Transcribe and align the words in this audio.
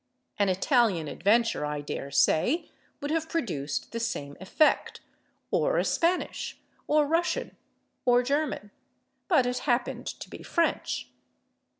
An 0.39 0.49
Italian 0.49 1.07
adventure, 1.07 1.63
I 1.63 1.81
daresay, 1.81 2.69
would 3.01 3.11
have 3.11 3.29
produced 3.29 3.91
the 3.91 3.99
same 3.99 4.35
effect, 4.41 4.99
or 5.51 5.77
a 5.77 5.85
Spanish, 5.85 6.57
or 6.87 7.05
Russian, 7.05 7.55
or 8.03 8.23
German. 8.23 8.71
But 9.27 9.45
it 9.45 9.59
happened 9.59 10.07
to 10.07 10.27
be 10.27 10.41
French. 10.41 11.07